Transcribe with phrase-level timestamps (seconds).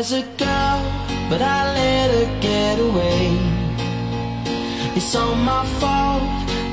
[0.00, 0.80] There's a girl,
[1.28, 3.36] but I let her get away.
[4.96, 6.22] It's all my fault,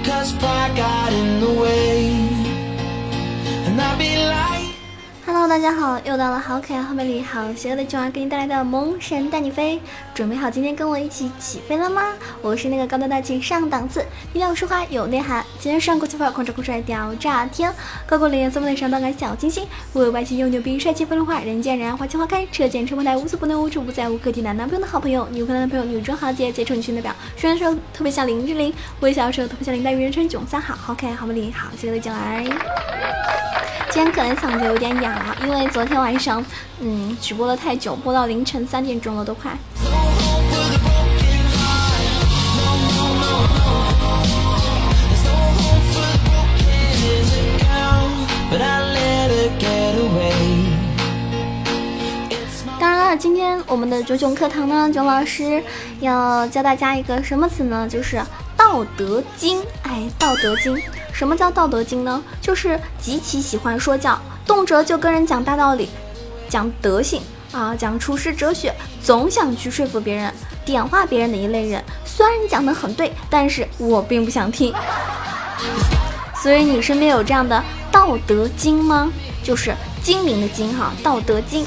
[0.06, 2.27] cause pride got in the way.
[5.50, 9.80] 大家好，又到了好可爱、好美丽、好邪恶的囧儿给你带来的萌神带你飞，
[10.14, 12.14] 准备好今天跟我一起起飞了吗？
[12.42, 17.74] 我是那个高端大气上档次、低调奢华有内涵、今天上国际范儿、狂拽酷帅屌炸天、
[18.06, 33.57] 高过脸、色美上当个小清新、我有外形又牛逼、帅气风流话、人见人爱花见花开、车见车爆胎、无所不能、无处不在、无可替代男朋友的好朋友、女朋友的男朋友、女中豪杰、杰出女性代表，虽然说特别像林志玲，微笑的时候特别像林黛玉，人称囧三好，好可爱、好美丽、好邪恶的囧儿。
[33.90, 36.44] 今天可能嗓子有点哑，因为昨天晚上，
[36.80, 39.58] 嗯，直播了太久，播到凌晨三点钟了，都快。
[52.80, 55.64] 当然了，今天我们的九九课堂呢，九老师
[56.02, 57.88] 要教大家一个什么词呢？
[57.90, 58.18] 就是
[58.56, 59.60] 《道德经》。
[59.82, 60.76] 哎，《道德经》，
[61.18, 62.24] 什么叫《道德经》呢？
[62.40, 65.90] 就是极其喜欢说教，动辄就跟人讲大道理，
[66.48, 70.32] 讲德性啊，讲处世哲学，总想去说服别人、
[70.64, 71.84] 点化别人的一类人。
[72.06, 74.72] 虽然你讲的很对，但是我并不想听。
[76.44, 77.58] 所以你身边有这样的
[77.92, 79.12] 《道德经》吗？
[79.44, 79.74] 就是
[80.04, 81.66] 精明的精哈，《道德经》。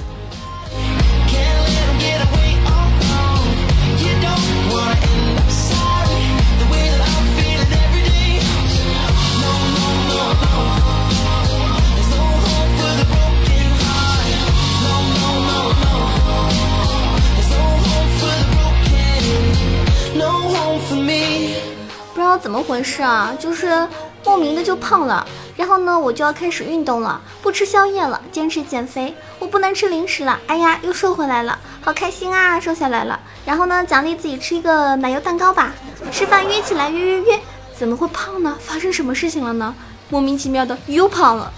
[22.51, 23.87] 怎么回事啊，就是
[24.25, 25.25] 莫名的就胖了。
[25.56, 29.15] 然后呢，我就要开始运动了，不吃宵夜了，坚持减肥。
[29.39, 33.21] 我不能吃零食了，哎呀，又瘦回来了，好开心啊，瘦下来了。
[33.47, 35.73] 然后呢，奖励自己吃一个奶油蛋糕吧。
[36.11, 37.41] 吃饭约起来，约约约，
[37.78, 38.56] 怎么会胖呢？
[38.59, 39.72] 发生什么事情了呢？
[40.09, 41.53] 莫名其妙的又胖了。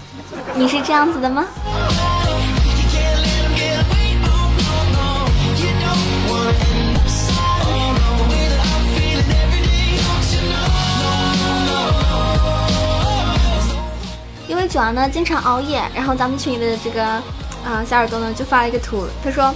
[0.53, 1.43] 你是这样子的吗？
[14.83, 17.01] 因为九儿呢经常熬夜，然后咱们群里的这个
[17.63, 19.55] 啊、小耳朵呢就发了一个图，他说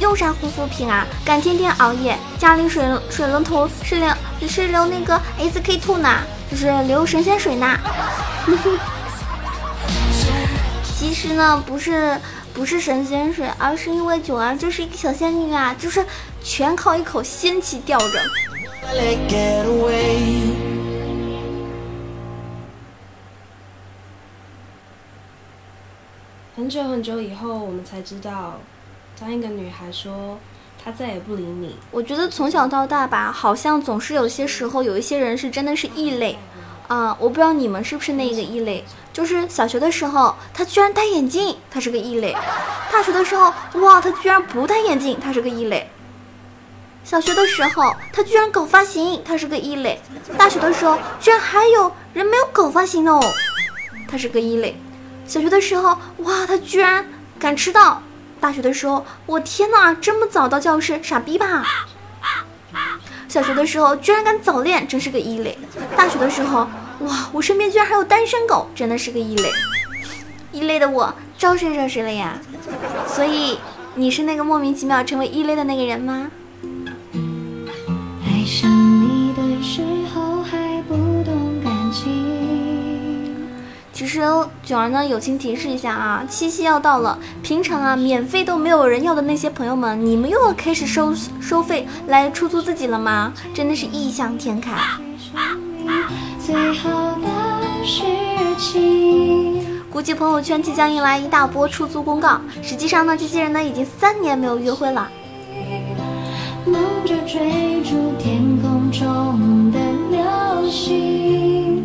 [0.00, 1.06] 用啥护肤品啊？
[1.24, 4.12] 敢天天熬夜，家里水水龙头是流
[4.48, 6.18] 是流那个 SK two 呢，
[6.50, 7.78] 就是流神仙水呢。
[10.98, 12.18] 其实呢不是
[12.52, 16.04] 不是神仙水，而是因为九儿就是一个小仙女啊，就是
[16.42, 18.20] 全靠一口仙气吊着。
[26.60, 28.60] 很久很久以后，我们才知道，
[29.18, 30.38] 当一个女孩说
[30.84, 36.38] 她再也不理你，我觉得从小到大吧，好像总是有些时候有一些人是真的是异类，
[36.86, 38.84] 啊、我不知道你们是不是那个异类。
[39.10, 42.34] 就是小学的时候，他居然戴眼镜，他是个异类；
[42.92, 43.50] 大学的时候，
[43.80, 45.86] 哇，他居然不戴眼镜，他是个异类；
[47.04, 49.96] 小学的时候，他居然搞发型，他是个异类；
[50.36, 53.18] 大学的时候，居然还有人没有搞发型哦，
[54.06, 54.78] 他是个异类。
[55.30, 57.06] 小学的时候，哇，他居然
[57.38, 58.02] 敢迟到；
[58.40, 61.64] 大学的时候，我天呐，这么早到教室，傻逼吧？
[63.28, 65.56] 小学的时候居然敢早恋，真是个异类。
[65.96, 66.66] 大学的时候，
[67.02, 69.48] 哇，我身边居然还有单身狗，真的是个异类。
[70.50, 72.36] 异类的我招谁惹谁了呀？
[73.06, 73.60] 所以
[73.94, 76.28] 你是那个莫名其妙成为异类的那个人吗？
[78.24, 78.68] 爱上
[84.00, 84.22] 其实
[84.62, 93.30] 九儿呢，友情提示一下啊，七夕要到了，平常啊免费都没有人要的那些朋友们，你们又要开始收收费来出租自己了吗？
[93.52, 94.72] 真的是异想天开。
[96.38, 98.00] 最好的事
[98.56, 99.66] 情。
[99.90, 102.40] 估计朋友圈即将迎来一大波出租公告。
[102.62, 105.10] 实际上呢，这些人呢已经三年没有约会了。
[106.64, 109.78] 忙着追逐天空中的
[110.10, 111.84] 流星，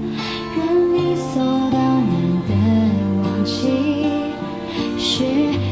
[1.34, 1.44] 所
[3.46, 4.10] 记，
[4.98, 5.24] 是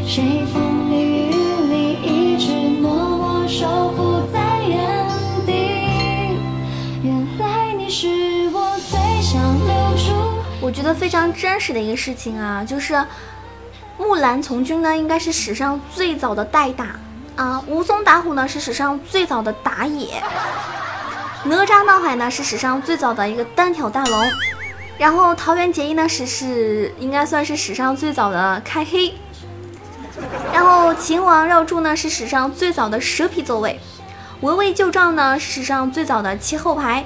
[0.07, 1.33] 谁风里雨
[1.67, 4.77] 里一直默默守护在原
[5.45, 6.37] 地。
[7.03, 8.07] 原来你是
[8.53, 10.13] 我最想留住。
[10.61, 13.03] 我觉得非常真实的一个事情啊，就是
[13.97, 16.85] 木兰从军呢，应该是史上最早的代打
[17.35, 20.21] 啊；武松打虎呢，是史上最早的打野；
[21.43, 24.29] 哪吒闹海呢，是史上最早的一个单挑大龙；
[24.97, 29.13] 然后桃园结义呢，是是应该算是史上最早的开黑。
[30.53, 33.79] 然后秦王绕柱呢是史上最早的蛇皮座位，
[34.41, 37.03] 围魏救赵呢是史上最早的切后排，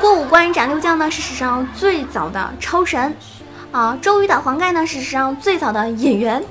[0.00, 3.16] 过五关斩六将呢是史上最早的超神，
[3.72, 6.44] 啊，周瑜打黄盖呢是史上最早的演员，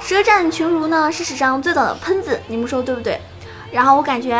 [0.00, 3.20] 舌战群儒呢是史上最早的喷子，你们说对不对？
[3.70, 4.34] 然后我感觉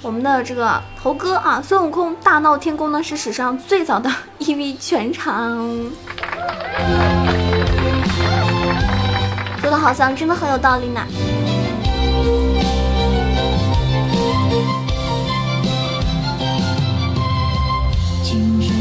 [0.00, 4.08] 我们的这个猴哥啊，孙悟空大闹天宫呢是史上最早的
[4.38, 5.58] EV 全场。
[9.60, 11.04] 说的好像真的很有道理呢。
[18.22, 18.77] 青春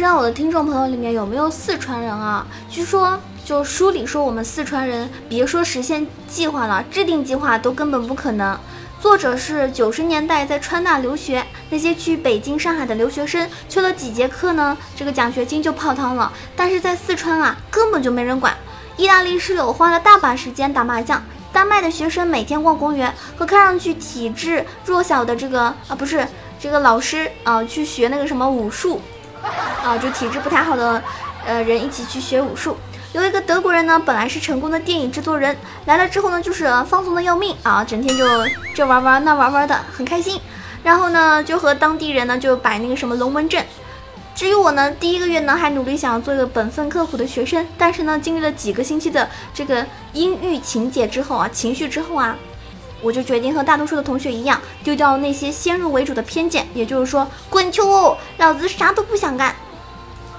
[0.00, 2.46] 不知道我的听众朋友里面有没有四川人啊？
[2.70, 8.58] 据说就书里说我们四川人别说实现计划了，制定计划都根本不可能。
[8.98, 16.32] 作者是九十年代在川大留学，那些去北京、上海的留学生，去了几节课呢，这个奖学金就泡汤了。
[16.56, 18.56] 但是在四川啊，根本就没人管。
[18.96, 21.22] 意大利室友花了大把时间打麻将，
[21.52, 26.26] 丹麦的学生每天逛公园，和看上去体质弱小的这个啊不是
[26.58, 28.98] 这个老师啊去学那个什么武术，
[29.84, 31.02] 啊就体质不太好的
[31.46, 32.76] 呃人一起去学武术。
[33.12, 35.56] 有一个德国人呢，本来是成功的电影制作人，
[35.86, 38.24] 来了之后呢，就是放松的要命啊，整天就
[38.74, 40.40] 这玩玩那玩玩的，很开心。
[40.84, 43.64] 然后呢，就和当地人呢就摆那个什么龙门阵。
[44.32, 52.36] 至于我呢，第一个月呢还努力想要做一个本分刻苦的学生，但是呢，经历了几个星期的这个阴郁情节之后啊，情绪之后啊，
[53.02, 59.54] 我就决定和大多数的同学一样，丢掉那些先入为主的偏见，也就是说，滚球，老子啥都不想干。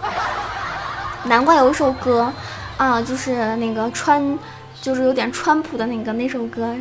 [1.25, 2.31] 难怪有一首歌
[2.77, 4.37] 啊，就是那个川，
[4.81, 6.75] 就是有点川普的那个那首歌，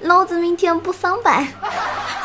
[0.00, 1.46] 老子明天不上班，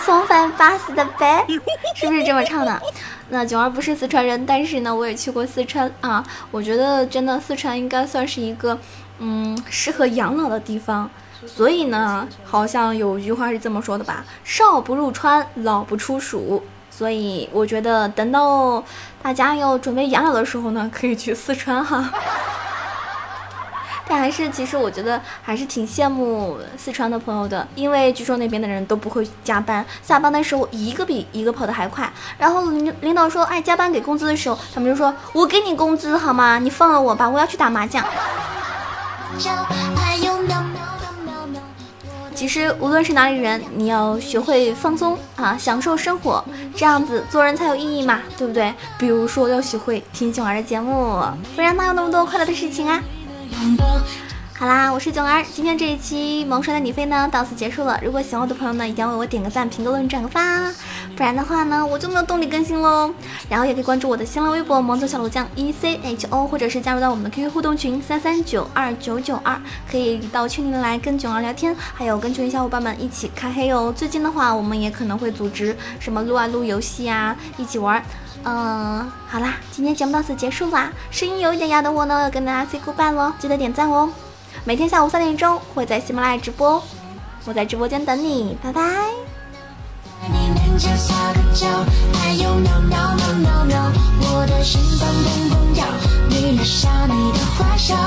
[0.06, 1.46] 上班巴适的呗，
[1.96, 2.82] 是不是这么唱的？
[3.32, 8.78] 那囧儿不是四川人，但是呢，我也去过四川啊，我觉得真的四川应该算是一个
[9.20, 11.10] 嗯适合养老的地方。
[11.46, 18.84] 所以呢，好像有一句话是这么说的吧：“少不入川，老不出蜀。”所以我觉得等到
[19.22, 22.12] 大家要准备养老的时候呢，可以去四川哈。
[24.12, 32.12] 但还是，其实我觉得还是挺羡慕四川的朋友的，因为据说那边的人都不会加班，下班的时候一个比一个跑得还快。
[32.38, 36.58] 然后领领导说，哎，加班给工资的时候，他们就说，我给你工资好吗？
[36.58, 38.04] 你放了我吧，我要去打麻将。
[42.40, 46.42] 其实无论是哪里人，你要学会放松啊，享受生活，
[46.74, 48.74] 这样子做人才有意义嘛，对不对？
[48.98, 51.22] 比如说要学会听囧儿的节目，
[51.54, 53.04] 不然哪有那么多快乐的事情啊？
[54.58, 58.00] 好啦，我是囧儿，今天这一期萌帅的你飞呢到此结束了。
[58.02, 60.72] 如果喜欢我的朋友呢，一定要为我点个赞、评个论、转个发，
[61.20, 63.14] 不然的话呢，我就没有动力更新喽。
[63.50, 69.60] 然后也可以关注我的新浪微博“萌总小鹿酱 E C H O”，或者是加入到我们的 QQ 互动群三三九二九九二，
[69.92, 73.94] 可以到群里面来跟囧儿聊天，还有跟群里小伙伴们一起开黑哦。
[73.94, 78.02] 最近的话，我们也可能会组织什么撸啊撸游戏呀，一起玩。
[78.46, 80.90] 嗯，好啦，今天节目到此结束啦。
[81.12, 84.10] 声音有一点哑的我呢，要跟大家 say goodbye 喽，记得点赞哦。
[84.64, 86.82] 每天下午三点钟会在喜马拉雅直播，
[87.44, 89.29] 我在直播间等你，拜拜。
[90.80, 91.68] 你面前撒个娇，
[92.14, 95.86] 还有喵喵喵喵喵，我的心脏砰砰跳，
[96.30, 97.98] 你留下你的坏笑。